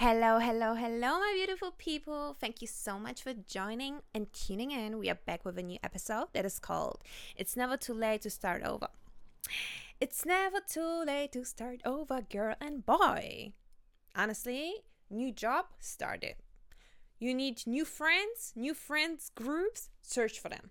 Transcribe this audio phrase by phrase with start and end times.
[0.00, 2.36] Hello, hello, hello, my beautiful people.
[2.38, 4.96] Thank you so much for joining and tuning in.
[4.96, 7.02] We are back with a new episode that is called
[7.34, 8.86] It's Never Too Late to Start Over.
[10.00, 13.54] It's never too late to start over, girl and boy.
[14.14, 14.72] Honestly,
[15.10, 16.36] new job started.
[17.18, 20.70] You need new friends, new friends groups, search for them.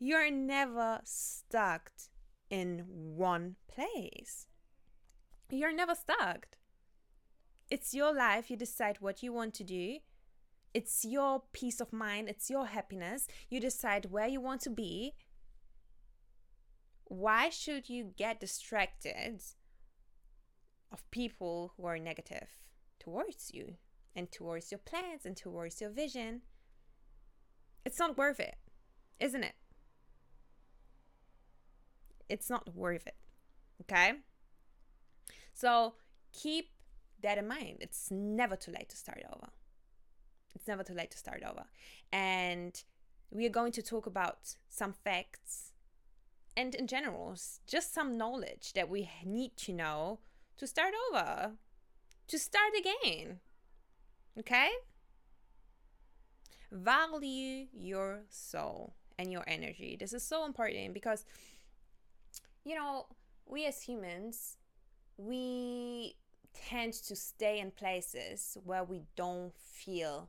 [0.00, 1.92] You're never stuck
[2.50, 4.48] in one place.
[5.48, 6.48] You're never stuck.
[7.70, 8.50] It's your life.
[8.50, 9.98] You decide what you want to do.
[10.72, 12.28] It's your peace of mind.
[12.28, 13.28] It's your happiness.
[13.48, 15.14] You decide where you want to be.
[17.04, 19.40] Why should you get distracted
[20.90, 22.48] of people who are negative
[22.98, 23.74] towards you
[24.16, 26.42] and towards your plans and towards your vision?
[27.84, 28.56] It's not worth it,
[29.20, 29.54] isn't it?
[32.28, 33.16] It's not worth it.
[33.82, 34.14] Okay?
[35.52, 35.94] So
[36.32, 36.70] keep
[37.24, 37.78] that in mind.
[37.80, 39.48] It's never too late to start over.
[40.54, 41.64] It's never too late to start over.
[42.12, 42.80] And
[43.30, 45.72] we are going to talk about some facts
[46.56, 50.20] and, in general, just some knowledge that we need to know
[50.56, 51.52] to start over,
[52.28, 53.40] to start again.
[54.38, 54.68] Okay?
[56.70, 59.96] Value your soul and your energy.
[59.98, 61.24] This is so important because,
[62.64, 63.06] you know,
[63.46, 64.56] we as humans,
[65.16, 66.14] we
[66.54, 70.28] tend to stay in places where we don't feel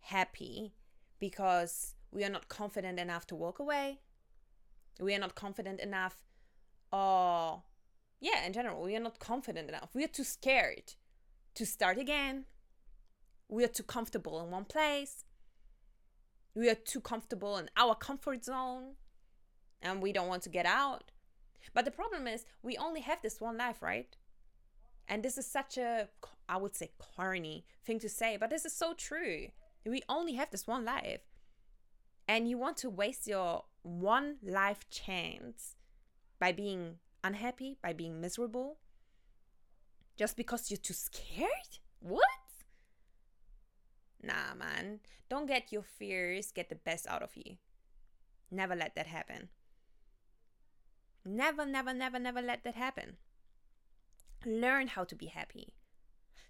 [0.00, 0.72] happy
[1.18, 4.00] because we are not confident enough to walk away.
[5.00, 6.22] We are not confident enough,
[6.92, 7.62] or
[8.20, 9.90] yeah, in general, we are not confident enough.
[9.94, 10.94] We are too scared
[11.54, 12.44] to start again.
[13.48, 15.24] We are too comfortable in one place.
[16.54, 18.94] We are too comfortable in our comfort zone
[19.82, 21.10] and we don't want to get out.
[21.72, 24.16] But the problem is, we only have this one life, right?
[25.08, 26.08] And this is such a,
[26.48, 29.48] I would say, corny thing to say, but this is so true.
[29.84, 31.20] We only have this one life.
[32.26, 35.76] And you want to waste your one life chance
[36.38, 38.78] by being unhappy, by being miserable,
[40.16, 41.78] just because you're too scared?
[42.00, 42.22] What?
[44.22, 45.00] Nah, man.
[45.28, 47.56] Don't get your fears get the best out of you.
[48.50, 49.48] Never let that happen.
[51.24, 53.16] Never, never, never, never let that happen.
[54.46, 55.74] Learn how to be happy.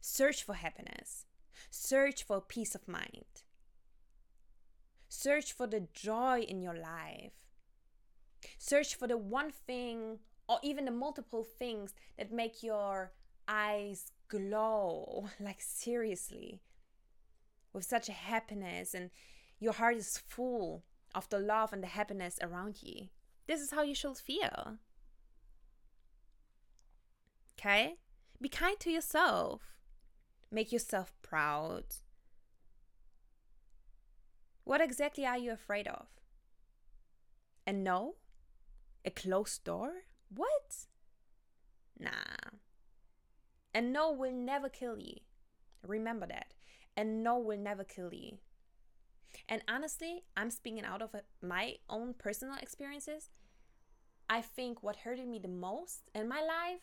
[0.01, 1.27] Search for happiness.
[1.71, 3.43] Search for peace of mind.
[5.09, 7.33] Search for the joy in your life.
[8.59, 10.19] Search for the one thing
[10.49, 13.13] or even the multiple things that make your
[13.49, 15.29] eyes glow.
[15.41, 16.61] Like, seriously.
[17.73, 19.11] With such a happiness, and
[19.59, 20.85] your heart is full
[21.15, 23.09] of the love and the happiness around you.
[23.47, 24.79] This is how you should feel.
[27.59, 27.95] Okay?
[28.41, 29.63] Be kind to yourself.
[30.51, 31.85] Make yourself proud.
[34.65, 36.07] What exactly are you afraid of?
[37.67, 38.15] A no?
[39.05, 39.93] A closed door?
[40.35, 40.87] What?
[41.99, 42.11] Nah.
[43.75, 45.17] A no will never kill you.
[45.87, 46.55] Remember that.
[46.97, 48.39] A no will never kill you.
[49.49, 53.31] And honestly, I'm speaking out of my own personal experiences.
[54.29, 56.81] I think what hurted me the most in my life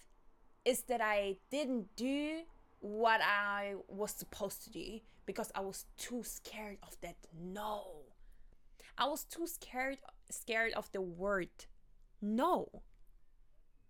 [0.66, 2.42] is that I didn't do
[2.80, 8.04] what I was supposed to do because I was too scared of that no.
[8.98, 9.98] I was too scared
[10.30, 11.50] scared of the word
[12.22, 12.84] no.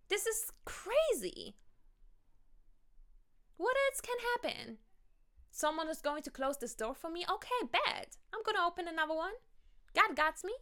[0.10, 1.56] This is crazy.
[3.58, 4.78] What else can happen?
[5.52, 7.26] Someone is going to close this door for me?
[7.30, 8.08] Okay, bad.
[8.34, 9.34] I'm to open another one.
[9.94, 10.54] God got me.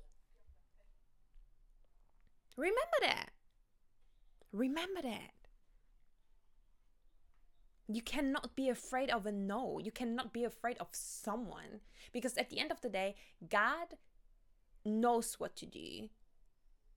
[2.57, 3.29] Remember that.
[4.51, 5.38] Remember that.
[7.91, 9.79] You cannot be afraid of a no.
[9.83, 11.81] You cannot be afraid of someone.
[12.13, 13.15] Because at the end of the day,
[13.49, 13.95] God
[14.85, 16.09] knows what to do.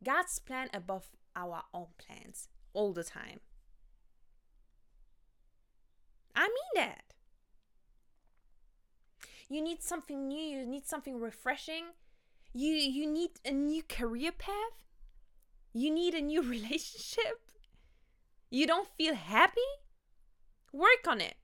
[0.04, 3.40] God's plan above our own plans all the time.
[6.36, 7.14] I mean that.
[9.48, 11.84] You need something new, you need something refreshing.
[12.52, 14.84] You you need a new career path.
[15.72, 17.50] You need a new relationship.
[18.50, 19.70] You don't feel happy?
[20.72, 21.36] Work on it.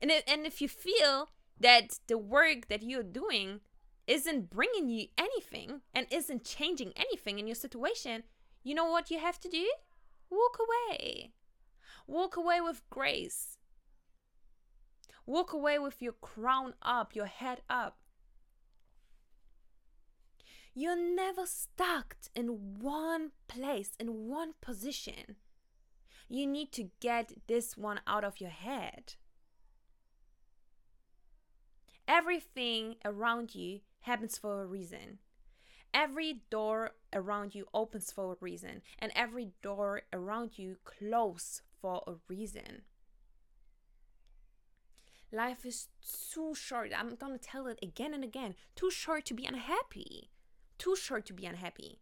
[0.00, 1.28] And it, and if you feel
[1.60, 3.60] that the work that you're doing
[4.06, 8.24] isn't bringing you anything and isn't changing anything in your situation,
[8.64, 9.70] you know what you have to do?
[10.30, 11.32] Walk away.
[12.06, 13.58] Walk away with grace.
[15.24, 17.98] Walk away with your crown up, your head up.
[20.74, 25.36] You're never stuck in one place, in one position.
[26.32, 29.16] You need to get this one out of your head.
[32.08, 35.18] Everything around you happens for a reason.
[35.92, 42.02] Every door around you opens for a reason, and every door around you closes for
[42.06, 42.84] a reason.
[45.30, 45.88] Life is
[46.32, 46.92] too short.
[46.96, 48.54] I'm gonna tell it again and again.
[48.74, 50.30] Too short to be unhappy.
[50.78, 51.98] Too short to be unhappy.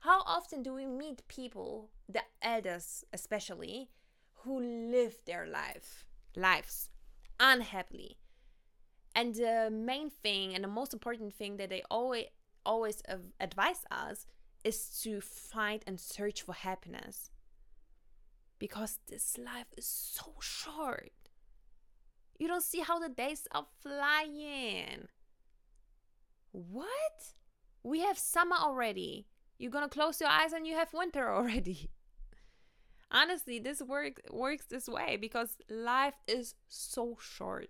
[0.00, 3.90] How often do we meet people, the elders especially,
[4.42, 6.90] who live their life lives
[7.38, 8.18] unhappily?
[9.14, 12.26] And the main thing and the most important thing that they always
[12.64, 13.02] always
[13.40, 14.26] advise us
[14.64, 17.30] is to find and search for happiness.
[18.58, 21.10] Because this life is so short.
[22.38, 25.08] You don't see how the days are flying.
[26.52, 27.34] What?
[27.82, 29.26] We have summer already.
[29.58, 31.90] You're gonna close your eyes and you have winter already.
[33.10, 37.68] Honestly, this work works this way because life is so short.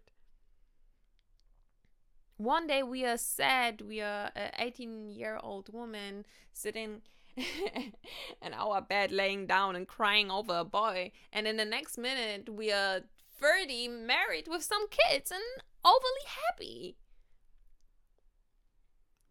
[2.37, 7.03] One day we are sad, we are an 18 year old woman sitting
[7.37, 12.49] in our bed laying down and crying over a boy, and in the next minute
[12.49, 13.01] we are
[13.41, 15.43] 30 married with some kids and
[15.85, 16.97] overly happy.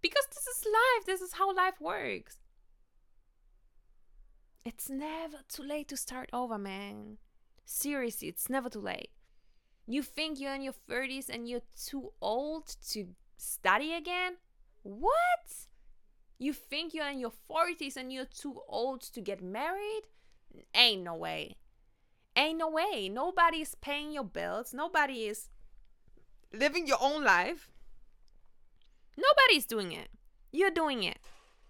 [0.01, 2.37] Because this is life, this is how life works.
[4.63, 7.17] It's never too late to start over, man.
[7.65, 9.09] Seriously, it's never too late.
[9.87, 13.07] You think you're in your 30s and you're too old to
[13.37, 14.37] study again?
[14.83, 15.67] What?
[16.37, 20.03] You think you're in your 40s and you're too old to get married?
[20.75, 21.57] Ain't no way.
[22.35, 23.09] Ain't no way.
[23.09, 24.73] Nobody is paying your bills.
[24.73, 25.49] Nobody is
[26.53, 27.70] living your own life.
[29.21, 30.09] Nobody's doing it.
[30.51, 31.19] You're doing it.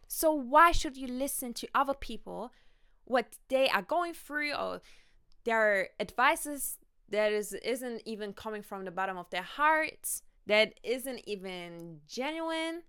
[0.07, 2.51] So why should you listen to other people
[3.05, 4.81] what they are going through or
[5.43, 6.77] their advices
[7.09, 12.83] that is isn't even coming from the bottom of their hearts, that isn't even genuine?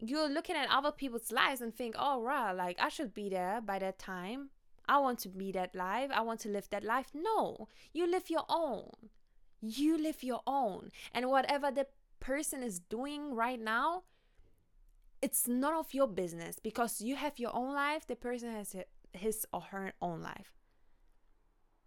[0.00, 3.60] You're looking at other people's lives and think, "Oh, wow, like I should be there
[3.60, 4.50] by that time."
[4.88, 6.10] I want to be that life.
[6.12, 7.10] I want to live that life.
[7.14, 8.90] No, you live your own.
[9.60, 10.90] You live your own.
[11.12, 11.86] And whatever the
[12.20, 14.02] person is doing right now,
[15.20, 18.06] it's none of your business because you have your own life.
[18.06, 18.74] The person has
[19.12, 20.52] his or her own life.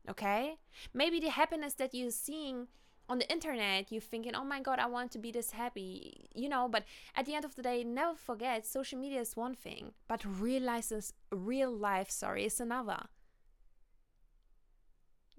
[0.10, 0.56] Okay?
[0.94, 2.68] Maybe the happiness that you're seeing
[3.08, 6.48] on the internet, you're thinking, oh my God, I want to be this happy, you
[6.48, 6.86] know, but
[7.16, 11.14] at the end of the day, never forget social media is one thing, but realizes
[11.32, 13.08] real life, sorry, is another.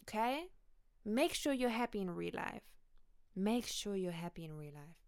[0.02, 0.48] Okay?
[1.04, 2.62] Make sure you're happy in real life.
[3.34, 5.02] Make sure you're happy in real life.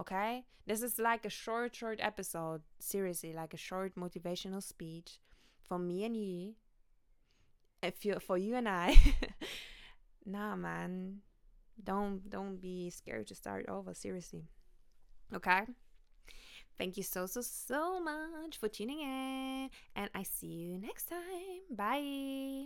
[0.00, 0.44] Okay?
[0.66, 5.18] This is like a short, short episode, seriously, like a short motivational speech
[5.62, 6.54] for me and you.
[7.82, 8.98] If you for you and I.
[10.26, 11.20] nah, man
[11.82, 14.44] don't don't be scared to start over seriously
[15.34, 15.62] okay
[16.78, 21.20] thank you so so so much for tuning in and i see you next time
[21.70, 22.64] bye